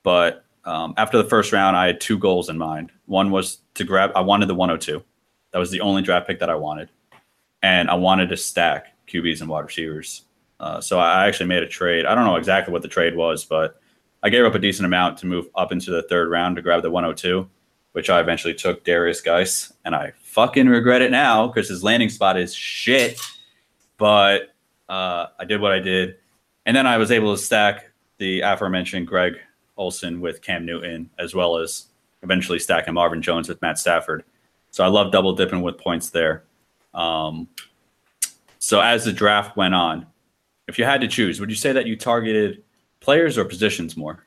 [0.05, 2.91] But um, after the first round, I had two goals in mind.
[3.07, 5.03] One was to grab, I wanted the 102.
[5.51, 6.89] That was the only draft pick that I wanted.
[7.63, 10.21] And I wanted to stack QBs and wide receivers.
[10.59, 12.05] Uh, so I actually made a trade.
[12.05, 13.81] I don't know exactly what the trade was, but
[14.21, 16.83] I gave up a decent amount to move up into the third round to grab
[16.83, 17.49] the 102,
[17.93, 19.73] which I eventually took Derrius Guice.
[19.85, 23.19] And I fucking regret it now because his landing spot is shit.
[23.97, 24.53] But
[24.87, 26.17] uh, I did what I did.
[26.67, 29.39] And then I was able to stack the aforementioned Greg
[29.77, 31.87] Olsen with Cam Newton, as well as
[32.23, 34.23] eventually stacking Marvin Jones with Matt Stafford.
[34.71, 36.43] So I love double dipping with points there.
[36.93, 37.47] Um,
[38.59, 40.07] so as the draft went on,
[40.67, 42.63] if you had to choose, would you say that you targeted
[42.99, 44.25] players or positions more?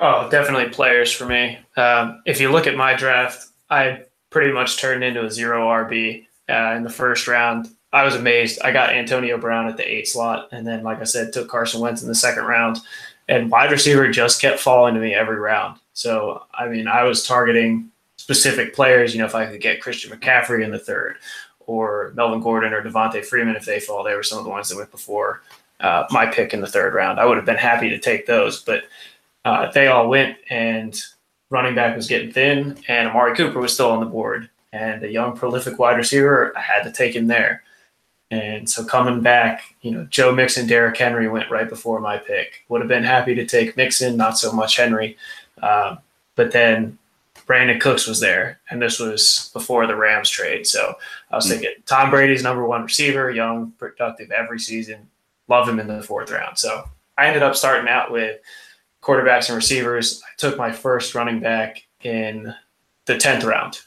[0.00, 1.58] Oh, definitely players for me.
[1.76, 6.26] Um, if you look at my draft, I pretty much turned into a zero RB
[6.48, 7.68] uh, in the first round.
[7.92, 8.60] I was amazed.
[8.62, 11.80] I got Antonio Brown at the eight slot, and then, like I said, took Carson
[11.80, 12.78] Wentz in the second round.
[13.28, 15.78] And wide receiver just kept falling to me every round.
[15.92, 19.14] So, I mean, I was targeting specific players.
[19.14, 21.16] You know, if I could get Christian McCaffrey in the third,
[21.68, 24.02] or Melvin Gordon or Devonta Freeman if they fall.
[24.02, 25.42] They were some of the ones that went before
[25.80, 27.20] uh, my pick in the third round.
[27.20, 28.84] I would have been happy to take those, but
[29.44, 31.00] uh, they all went, and
[31.50, 34.50] running back was getting thin, and Amari Cooper was still on the board.
[34.72, 37.62] And a young, prolific wide receiver, I had to take him there.
[38.30, 42.64] And so coming back, you know, Joe Mixon, Derrick Henry went right before my pick.
[42.68, 45.16] Would have been happy to take Mixon, not so much Henry.
[45.62, 45.98] Um,
[46.36, 46.98] but then
[47.46, 50.66] Brandin Cooks was there, and this was before the Rams trade.
[50.66, 50.94] So
[51.30, 51.52] I was hmm.
[51.52, 55.08] thinking Tom Brady's number one receiver, young, productive every season.
[55.48, 56.58] Love him in the fourth round.
[56.58, 56.84] So
[57.16, 58.38] I ended up starting out with
[59.02, 60.22] quarterbacks and receivers.
[60.22, 62.54] I took my first running back in
[63.06, 63.80] the tenth round,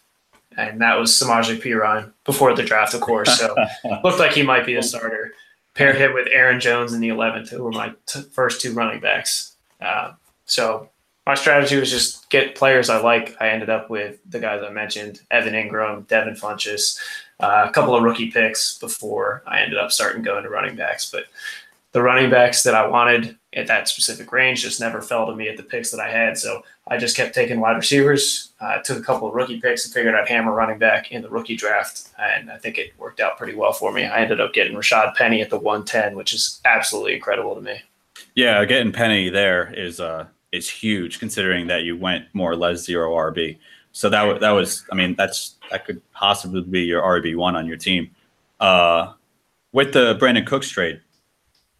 [0.57, 3.39] and that was Samaje Perine before the draft, of course.
[3.39, 3.55] So
[4.03, 5.33] looked like he might be a starter.
[5.73, 8.99] Paired him with Aaron Jones in the eleventh, who were my t- first two running
[8.99, 9.55] backs.
[9.79, 10.13] Uh,
[10.45, 10.89] so
[11.25, 13.37] my strategy was just get players I like.
[13.39, 16.99] I ended up with the guys I mentioned: Evan Engram, Devin Funchess,
[17.39, 21.09] uh, a couple of rookie picks before I ended up starting going to running backs.
[21.09, 21.25] But
[21.93, 25.49] the running backs that I wanted at that specific range just never fell to me
[25.49, 26.37] at the picks that I had.
[26.37, 28.51] So I just kept taking wide receivers.
[28.61, 31.29] Uh, took a couple of rookie picks and figured I'd hammer running back in the
[31.29, 32.09] rookie draft.
[32.17, 34.05] And I think it worked out pretty well for me.
[34.05, 37.81] I ended up getting Rashad Penny at the 110, which is absolutely incredible to me.
[38.35, 42.83] Yeah, getting Penny there is uh, is huge considering that you went more or less
[42.85, 43.57] zero RB.
[43.91, 47.67] So that that was, I mean, that's that could possibly be your RB one on
[47.67, 48.11] your team.
[48.61, 49.13] Uh,
[49.73, 51.01] with the Brandin Cooks trade,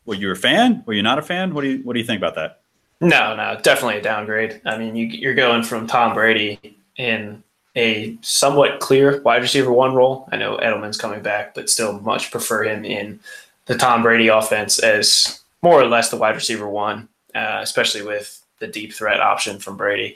[0.06, 0.84] were you a fan?
[0.86, 1.54] Were you not a fan?
[1.54, 2.62] What do you What do you think about that?
[3.00, 4.62] No, no, definitely a downgrade.
[4.64, 7.44] I mean, you, you're going from Tom Brady in
[7.76, 10.30] a somewhat clear wide receiver one role.
[10.32, 13.20] I know Edelman's coming back, but still much prefer him in
[13.66, 18.44] the Tom Brady offense as more or less the wide receiver one, uh, especially with
[18.60, 20.16] the deep threat option from Brady.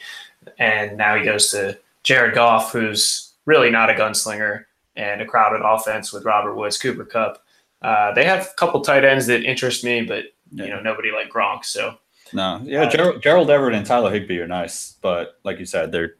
[0.59, 5.61] And now he goes to Jared Goff, who's really not a gunslinger and a crowded
[5.65, 7.43] offense with Robert Woods, Cooper Kupp.
[7.85, 11.29] Uh, they have a couple tight ends that interest me, but you know nobody like
[11.29, 11.65] Gronk.
[11.65, 11.97] So
[12.33, 15.91] no, yeah, uh, Gerald, Gerald Everett and Tyler Higbee are nice, but like you said,
[15.91, 16.15] they're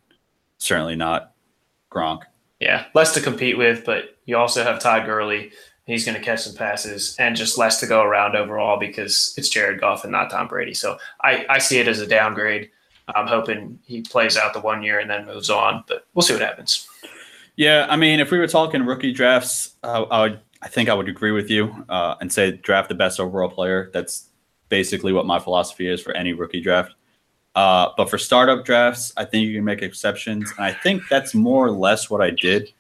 [0.58, 1.34] certainly not
[1.92, 2.24] Gronk.
[2.60, 5.52] Yeah, less to compete with, but you also have Todd Gurley,
[5.86, 9.50] He's going to catch some passes and just less to go around overall because it's
[9.50, 10.74] Jared Goff and not Tom Brady.
[10.74, 12.72] So I, I see it as a downgrade.
[13.14, 16.34] I'm hoping he plays out the one year and then moves on, but we'll see
[16.34, 16.88] what happens.
[17.56, 20.96] Yeah, I mean, if we were talking rookie drafts, uh, I would, I think I
[20.96, 23.92] would agree with you uh, and say draft the best overall player.
[23.94, 24.30] That's
[24.68, 26.96] basically what my philosophy is for any rookie draft.
[27.54, 31.36] Uh, but for startup drafts, I think you can make exceptions, and I think that's
[31.36, 32.74] more or less what I did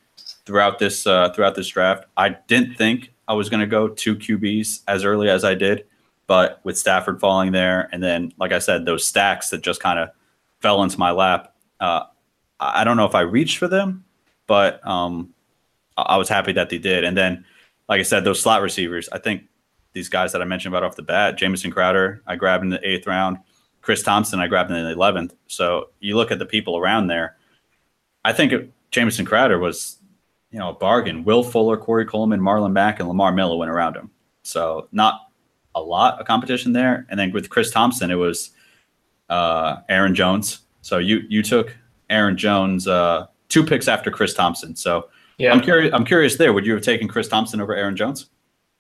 [0.45, 2.06] throughout this uh, throughout this draft.
[2.17, 5.86] I didn't think I was going to go two QBs as early as I did,
[6.26, 10.00] but with Stafford falling there, and then like I said, those stacks that just kind
[10.00, 10.10] of
[10.60, 11.56] fell into my lap.
[11.80, 12.04] Uh,
[12.60, 14.04] I don't know if I reached for them,
[14.48, 15.34] but um,
[15.95, 17.04] I was happy that they did.
[17.04, 17.45] And then,
[17.88, 19.10] like I said, those slot receivers.
[19.12, 19.43] I think
[19.93, 22.88] these guys that I mentioned about off the bat, Jamison Crowder, I grabbed in the
[22.88, 23.38] eighth round.
[23.82, 25.36] Chris Thompson, I grabbed in the eleventh.
[25.48, 27.38] So you look at the people around there.
[28.24, 28.54] I think
[28.91, 30.00] Jamison Crowder was
[30.56, 31.26] you know, a bargain.
[31.26, 34.10] Will Fuller, Corey Coleman, Marlon Mack, and Lamar Miller went around him.
[34.43, 35.19] So not
[35.76, 37.06] a lot of competition there.
[37.10, 38.52] And then with Chris Thompson, it was
[39.28, 40.60] uh, Aaron Jones.
[40.82, 41.76] So you you took
[42.10, 44.78] Aaron Jones uh, two picks after Chris Thompson.
[44.78, 45.52] So yeah.
[45.52, 45.93] I'm curious.
[45.93, 46.54] I'm curious there.
[46.54, 48.30] Would you have taken Chris Thompson over Aaron Jones?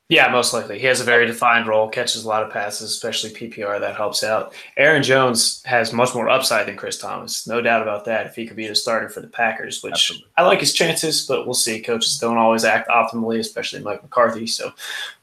[0.07, 0.77] Yeah, most likely.
[0.77, 3.79] He has a very defined role, catches a lot of passes, especially PPR.
[3.79, 4.53] That helps out.
[4.77, 8.27] Aaron Jones has much more upside than Chris Thomas, no doubt about that.
[8.27, 10.27] If he could be the starter for the Packers, which Absolutely.
[10.37, 11.81] I like his chances, but we'll see.
[11.81, 14.45] Coaches don't always act optimally, especially Mike McCarthy.
[14.45, 14.71] So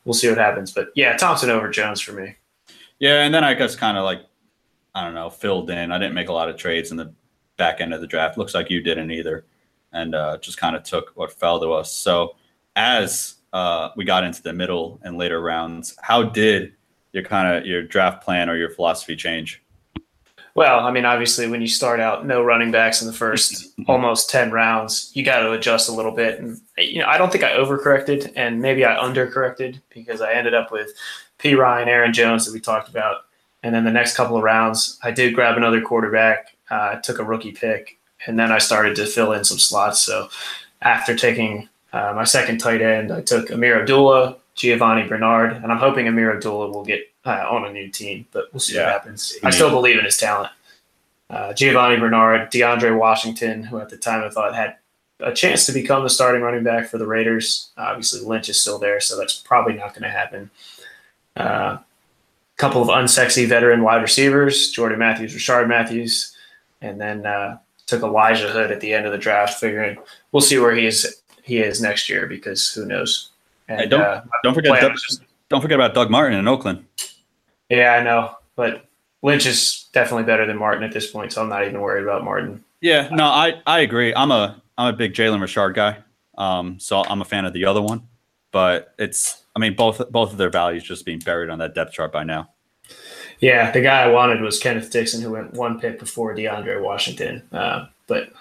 [0.05, 0.73] we'll see what happens.
[0.73, 2.35] But yeah, Thompson over Jones for me.
[2.99, 4.23] Yeah, and then I guess kind of like
[4.95, 5.93] I don't know, filled in.
[5.93, 7.13] I didn't make a lot of trades in the
[7.57, 8.37] back end of the draft.
[8.37, 9.45] Looks like you didn't either,
[9.93, 11.93] and uh, just kind of took what fell to us.
[11.93, 12.37] So
[12.77, 15.97] as uh, we got into the middle and later rounds.
[16.01, 16.73] How did
[17.13, 19.63] your kind of your draft plan or your philosophy change?
[20.55, 24.31] Well, I mean, obviously, when you start out no running backs in the first almost
[24.31, 26.39] ten rounds, you got to adjust a little bit.
[26.41, 30.55] And you know, I don't think I overcorrected, and maybe I undercorrected because I ended
[30.55, 30.91] up with
[31.39, 33.23] Perine, Aaron Jones that we talked about,
[33.63, 37.25] and then the next couple of rounds, I did grab another quarterback, uh, took a
[37.25, 40.01] rookie pick, and then I started to fill in some slots.
[40.01, 40.29] So
[40.81, 45.79] after taking uh, my second tight end, I took Ameer Abdullah, Giovani Bernard, and I'm
[45.79, 48.85] hoping Ameer Abdullah will get uh, on a new team, but we'll see yeah.
[48.85, 49.35] what happens.
[49.43, 50.51] I still believe in his talent.
[51.31, 54.77] Uh, Giovani Bernard, DeAndre Washington, who at the time I thought had
[55.21, 57.71] a chance to become the starting running back for the Raiders.
[57.79, 60.51] Obviously, Lynch is still there, so that's probably not going to happen.
[61.37, 61.79] A uh,
[62.57, 66.37] couple of unsexy veteran wide receivers, Jordan Matthews, Rishard Matthews,
[66.83, 69.99] and then uh, took Elijah Hood at the end of the draft, figuring
[70.33, 73.31] we'll see where he is he is next year because who knows.
[73.69, 74.97] And, hey, don't uh, don't forget Doug,
[75.49, 76.85] don't forget about Doug Martin in Oakland.
[77.69, 78.87] Yeah, I know, but
[79.23, 82.25] Lynch is definitely better than Martin at this point, so I'm not even worried about
[82.25, 82.63] Martin.
[82.81, 84.15] Yeah, no, I I agree.
[84.15, 85.99] I'm a I'm a big Jalen Richard guy,
[86.37, 88.09] um, so I'm a fan of the other one,
[88.51, 91.93] but it's I mean both both of their values just being buried on that depth
[91.93, 92.51] chart by now.
[93.43, 97.43] Yeah, the guy I wanted was Kenneth Dixon, who went one pick before DeAndre Washington,
[97.51, 98.33] uh, but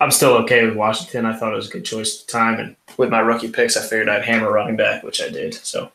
[0.00, 1.24] I'm still okay with Washington.
[1.24, 3.74] I thought it was a good choice at the time, and with my rookie picks,
[3.74, 5.54] I figured I'd hammer running back, which I did.
[5.54, 5.90] So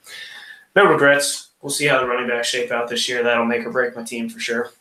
[0.76, 1.50] no regrets.
[1.62, 3.22] We'll see how the running backs shape out this year.
[3.22, 4.72] That'll make or break my team for sure.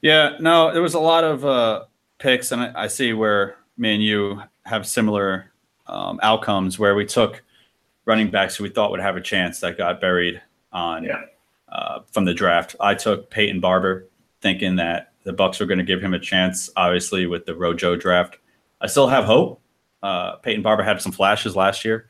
[0.00, 1.84] Yeah, no, there was a lot of uh,
[2.18, 5.50] picks, and I, I, see where me and you have similar
[5.88, 7.42] um, outcomes where we took
[8.06, 10.40] running backs who we thought would have a chance that got buried
[10.72, 11.24] on yeah.
[11.70, 12.74] Uh, from the draft.
[12.80, 14.08] I took Peyton Barber,
[14.40, 16.70] thinking that the Bucs are going to give him a chance.
[16.76, 18.38] Obviously, with the Rojo draft,
[18.80, 19.60] I still have hope.
[20.02, 22.08] Uh, Peyton Barber had some flashes last year,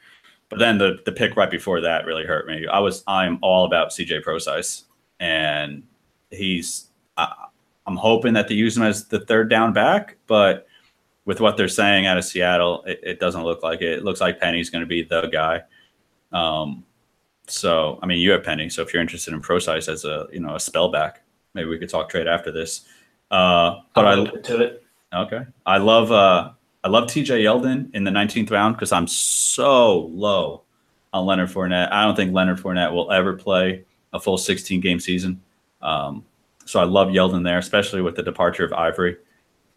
[0.48, 2.68] but then the the pick right before that really hurt me.
[2.68, 4.84] I was I'm all about CJ Prosise,
[5.18, 5.82] and
[6.30, 7.32] he's I,
[7.84, 10.68] I'm hoping that they use him as the third down back, but
[11.24, 13.98] with what they're saying out of Seattle, it, it doesn't look like it.
[13.98, 15.62] It looks like Penny's going to be the guy.
[16.32, 16.84] Um,
[17.50, 20.40] so I mean, you have Penny, so if you're interested in Prosise as a you
[20.40, 21.22] know a spell back,
[21.54, 22.86] maybe we could talk trade after this.
[23.30, 24.84] Uh, but i to it.
[25.14, 26.50] Okay, I love uh,
[26.84, 27.42] I love T.J.
[27.42, 30.62] Yeldon in the 19th round because I'm so low
[31.12, 31.90] on Leonard Fournette.
[31.90, 35.40] I don't think Leonard Fournette will ever play a full 16 game season.
[35.82, 36.24] Um,
[36.64, 39.16] so I love Yeldon there, especially with the departure of Ivory.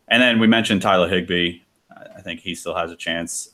[0.09, 1.61] And then we mentioned Tyler Higbee.
[1.89, 3.51] I think he still has a chance.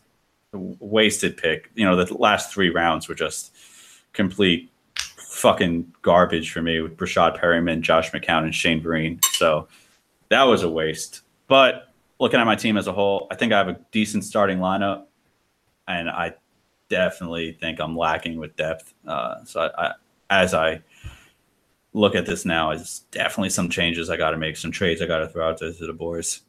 [0.52, 1.70] Wasted pick.
[1.76, 3.56] You know, the last three rounds were just
[4.18, 9.24] complete fucking garbage for me with Breshad Perriman, Josh McCown, and Shane Vereen.
[9.36, 9.68] So
[10.30, 11.22] that was a waste.
[11.48, 14.58] But looking at my team as a whole, I think I have a decent starting
[14.58, 15.06] lineup,
[15.88, 16.34] and I
[16.90, 18.94] definitely think I'm lacking with depth.
[19.06, 19.94] Uh, so I, I,
[20.30, 20.82] as I
[21.94, 25.06] look at this now, it's definitely some changes I got to make, some trades I
[25.06, 26.42] got to throw out to, to, the boys.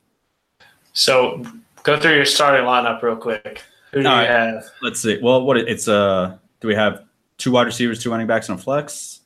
[0.94, 1.44] So
[1.82, 3.62] go through your starting lineup real quick.
[3.92, 4.30] Who do All you right.
[4.30, 4.64] have?
[4.82, 5.18] Let's see.
[5.22, 7.07] Well, what it's uh, do we have
[7.38, 9.20] two wide receivers, two running backs, and a flex?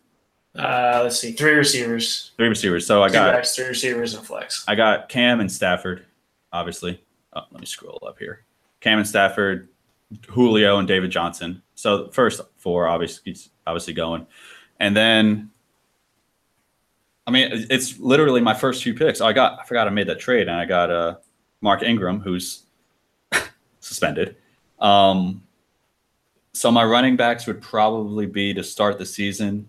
[0.57, 2.33] Uh, let's see, three receivers.
[2.37, 2.87] Three receivers.
[2.87, 4.65] So I two got backs, three receivers and flex.
[4.69, 6.05] I got Cam and Stafford,
[6.53, 7.03] obviously.
[7.33, 8.45] Oh, let me scroll up here.
[8.81, 9.69] Cam and Stafford,
[10.29, 11.63] Julio and David Johnson.
[11.75, 14.27] So first four, obviously, obviously going,
[14.79, 15.49] and then.
[17.25, 19.21] I mean, it's literally my first few picks.
[19.21, 21.15] I got, I forgot I made that trade, and I got uh,
[21.61, 22.65] Mark Ingram, who's
[23.79, 24.35] suspended.
[24.81, 25.41] Um,
[26.53, 29.69] so my running backs would probably be to start the season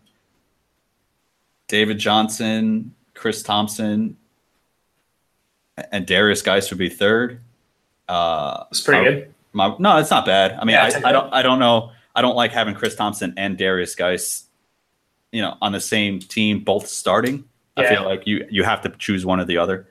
[1.68, 4.18] David Johnson, Chris Thompson,
[5.92, 7.42] and Derrius Guice would be third.
[8.08, 9.34] Uh, it's pretty good.
[9.54, 10.52] My, no, it's not bad.
[10.54, 11.92] I mean, yeah, I, I, don't, I don't know.
[12.16, 14.46] I don't like having Chris Thompson and Derrius Guice,
[15.32, 17.46] you know, on the same team, both starting.
[17.78, 17.84] Yeah.
[17.86, 19.88] I feel like you you have to choose one or the other.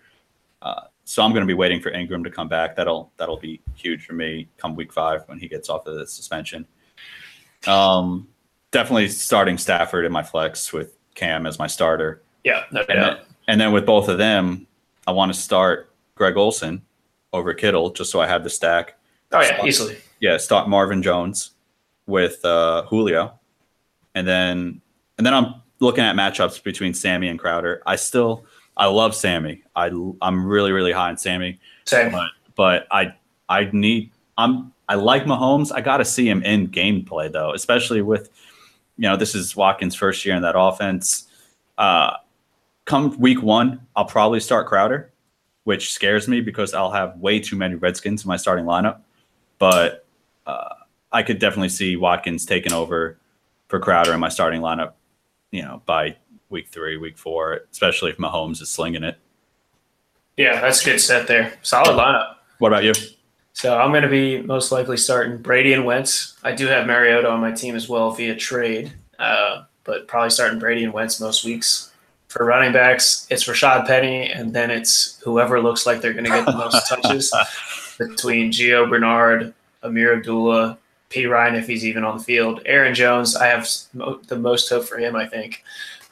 [0.60, 2.76] Uh, so I'm going to be waiting for Ingram to come back.
[2.76, 6.06] That'll that'll be huge for me come week five when he gets off of the
[6.06, 6.64] suspension.
[7.66, 8.28] Um,
[8.70, 12.22] definitely starting Stafford in my flex with Cam as my starter.
[12.44, 12.90] Yeah, no doubt.
[12.90, 13.16] And then,
[13.48, 14.66] and then with both of them,
[15.06, 16.82] I want to start Greg Olsen
[17.32, 18.98] over Kittle just so I have the stack.
[19.32, 19.98] Oh yeah, start, easily.
[20.20, 21.52] Yeah, start Marvin Jones
[22.06, 23.38] with uh, Julio
[24.14, 24.80] and then
[25.18, 27.82] and then I'm looking at matchups between Sammy and Crowder.
[27.86, 28.44] I still
[28.76, 29.62] I love Sammy.
[29.76, 29.90] I
[30.20, 31.60] I'm really really high on Sammy.
[31.84, 32.12] Same.
[32.12, 33.14] But but I
[33.48, 35.72] I need I'm I like Mahomes.
[35.74, 38.30] I got to see him in gameplay though, especially with
[38.96, 41.28] you know this is Watkins' first year in that offense.
[41.78, 42.16] Uh,
[42.84, 45.12] come week one, I'll probably start Crowder,
[45.64, 49.00] which scares me because I'll have way too many Redskins in my starting lineup.
[49.58, 50.04] But
[50.46, 50.74] uh,
[51.10, 53.18] I could definitely see Watkins taking over
[53.68, 54.92] for Crowder in my starting lineup.
[55.50, 56.16] You know, by
[56.48, 59.18] week three, week four, especially if Mahomes is slinging it.
[60.36, 61.54] Yeah, that's a good set there.
[61.62, 62.36] Solid lineup.
[62.58, 62.92] What about you?
[63.54, 66.36] So I'm going to be most likely starting Brady and Wentz.
[66.42, 70.58] I do have Mariota on my team as well via trade, uh, but probably starting
[70.58, 71.90] Brady and Wentz most weeks.
[72.28, 76.30] For running backs, it's Rashad Penny, and then it's whoever looks like they're going to
[76.30, 77.30] get the most touches
[77.98, 80.78] between Gio Bernard, Ameer Abdullah,
[81.10, 82.62] Perine, if he's even on the field.
[82.64, 85.62] Aaron Jones, I have the most hope for him, I think.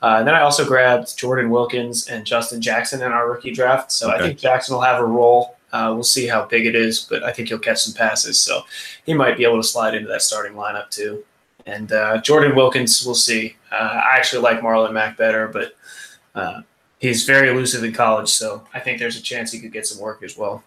[0.03, 3.91] Uh, and then I also grabbed Jordan Wilkins and Justin Jackson in our rookie draft.
[3.93, 4.17] So okay.
[4.17, 7.23] I think Jackson will have a role uh, we'll see how big it is, but
[7.23, 8.63] I think he'll catch some passes, so
[9.05, 11.25] he might be able to slide into that starting lineup too.
[11.67, 13.57] And uh, Jordan Wilkins, we'll see.
[13.71, 15.77] Uh, I actually like Marlon Mack better, but
[16.35, 16.63] uh,
[16.99, 20.01] he's very elusive in college, so I think there's a chance he could get some
[20.01, 20.65] work as well.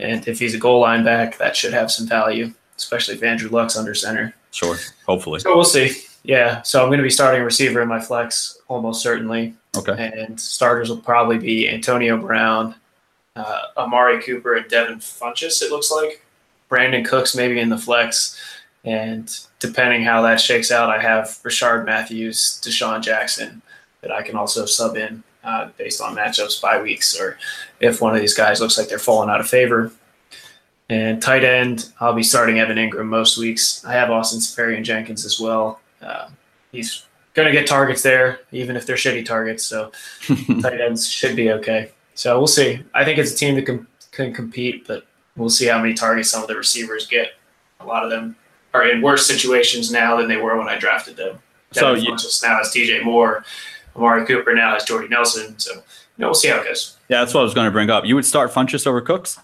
[0.00, 3.48] And if he's a goal line back, that should have some value, especially if Andrew
[3.48, 4.34] Luck's under center.
[4.50, 5.40] Sure, hopefully.
[5.40, 5.92] So we'll see.
[6.24, 9.54] Yeah, so I'm going to be starting receiver in my flex almost certainly.
[9.76, 10.12] Okay.
[10.16, 12.74] And starters will probably be Antonio Brown,
[13.36, 16.22] uh, Amari Cooper and Devin Funchess, it looks like.
[16.70, 18.40] Brandin Cooks maybe in the flex.
[18.84, 23.62] And depending how that shakes out, I have Rishard Matthews, DeSean Jackson
[24.00, 27.38] that I can also sub in uh, based on matchups by weeks or
[27.80, 29.92] if one of these guys looks like they're falling out of favor.
[30.88, 33.84] And tight end, I'll be starting Evan Engram most weeks.
[33.84, 35.80] I have Austin Seferian-Jenkins as well.
[36.00, 36.28] Uh,
[36.70, 39.64] he's going to get targets there, even if they're shitty targets.
[39.64, 39.90] So
[40.62, 41.90] tight ends should be okay.
[42.16, 42.82] So we'll see.
[42.94, 45.06] I think it's a team that can, can compete, but
[45.36, 47.34] we'll see how many targets some of the receivers get.
[47.80, 48.34] A lot of them
[48.72, 51.38] are in worse situations now than they were when I drafted them.
[51.72, 53.44] So you, now has DJ Moore,
[53.94, 55.58] Amari Cooper now has Jordy Nelson.
[55.58, 55.82] So you
[56.16, 56.96] know, we'll see how it goes.
[57.10, 58.06] Yeah, that's what I was going to bring up.
[58.06, 59.38] You would start Funchess over Cooks?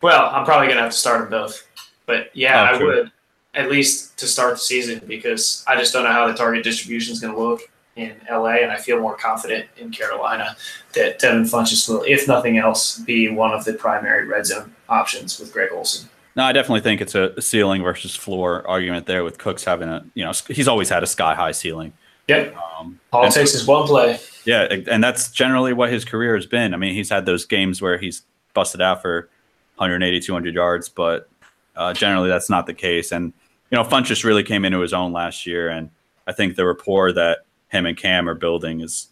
[0.00, 1.64] Well, I'm probably going to have to start them both.
[2.06, 3.12] But yeah, oh, I would
[3.54, 7.12] at least to start the season because I just don't know how the target distribution
[7.12, 7.60] is going to look
[7.96, 10.56] in LA, and I feel more confident in Carolina
[10.94, 15.38] that Devin Funchess will, if nothing else, be one of the primary red zone options
[15.38, 16.08] with Greg Olsen.
[16.34, 20.04] No, I definitely think it's a ceiling versus floor argument there with Cooks having a,
[20.14, 21.92] you know, he's always had a sky high ceiling.
[22.28, 22.56] Yep.
[22.56, 24.18] Um, All it takes is one play.
[24.46, 24.62] Yeah.
[24.90, 26.72] And that's generally what his career has been.
[26.72, 28.22] I mean, he's had those games where he's
[28.54, 29.28] busted out for
[29.76, 31.28] 180, 200 yards, but
[31.76, 33.12] uh, generally that's not the case.
[33.12, 33.34] And,
[33.70, 35.68] you know, Funchess really came into his own last year.
[35.68, 35.90] And
[36.26, 37.40] I think the rapport that
[37.72, 39.08] him and Cam are building is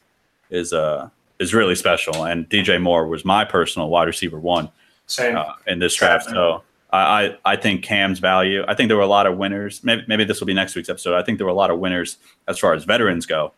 [0.50, 1.08] is uh
[1.40, 2.24] is really special.
[2.24, 4.70] And DJ Moore was my personal wide receiver one
[5.18, 6.28] uh, in this draft.
[6.28, 8.64] So I, I think Cam's value.
[8.68, 9.82] I think there were a lot of winners.
[9.82, 11.16] Maybe maybe this will be next week's episode.
[11.16, 13.52] I think there were a lot of winners as far as veterans go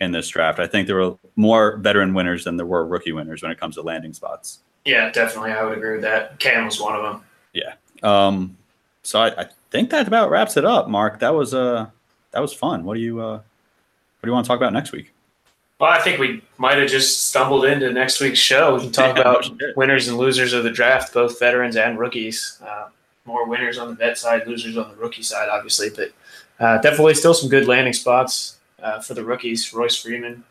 [0.00, 0.58] in this draft.
[0.58, 3.74] I think there were more veteran winners than there were rookie winners when it comes
[3.74, 4.60] to landing spots.
[4.84, 5.50] Yeah, definitely.
[5.52, 6.38] I would agree with that.
[6.38, 7.22] Cam was one of them.
[7.52, 7.74] Yeah.
[8.02, 8.56] Um,
[9.02, 11.18] so I, I think that about wraps it up, Mark.
[11.18, 11.88] That was uh
[12.30, 12.84] that was fun.
[12.84, 13.40] What do you uh
[14.20, 15.12] what do you want to talk about next week?
[15.78, 18.74] Well, I think we might have just stumbled into next week's show.
[18.74, 22.60] We can talk yeah, about winners and losers of the draft, both veterans and rookies.
[22.66, 22.88] Uh,
[23.24, 26.10] more winners on the vet side, losers on the rookie side, obviously, but
[26.58, 29.72] uh, definitely still some good landing spots uh, for the rookies.
[29.72, 30.42] Royce Freeman,